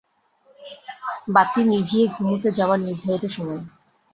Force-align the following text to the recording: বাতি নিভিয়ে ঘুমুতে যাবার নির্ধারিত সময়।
বাতি 1.27 1.61
নিভিয়ে 1.69 2.05
ঘুমুতে 2.13 2.49
যাবার 2.57 2.79
নির্ধারিত 2.81 3.23
সময়। 3.35 3.61